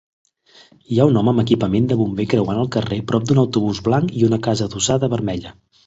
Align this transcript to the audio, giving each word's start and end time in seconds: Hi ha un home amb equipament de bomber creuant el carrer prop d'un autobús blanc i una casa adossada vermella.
Hi 0.93 0.97
ha 0.99 1.05
un 1.09 1.19
home 1.21 1.33
amb 1.33 1.43
equipament 1.43 1.91
de 1.93 1.99
bomber 2.01 2.27
creuant 2.33 2.63
el 2.65 2.73
carrer 2.79 3.01
prop 3.13 3.29
d'un 3.31 3.45
autobús 3.45 3.85
blanc 3.93 4.19
i 4.23 4.29
una 4.31 4.45
casa 4.49 4.71
adossada 4.71 5.17
vermella. 5.19 5.59